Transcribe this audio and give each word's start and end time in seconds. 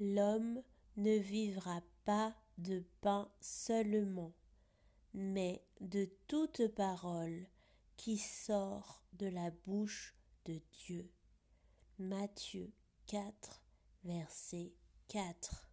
L'homme 0.00 0.62
ne 0.96 1.18
vivra 1.18 1.82
pas 2.06 2.34
de 2.56 2.82
pain 3.02 3.30
seulement, 3.40 4.32
mais 5.12 5.62
de 5.80 6.08
toute 6.26 6.68
parole 6.68 7.46
qui 7.98 8.16
sort 8.16 9.02
de 9.12 9.26
la 9.26 9.50
bouche 9.66 10.16
de 10.46 10.58
Dieu. 10.86 11.12
Matthieu 11.98 12.72
4, 13.08 13.62
verset 14.04 14.72
4. 15.08 15.69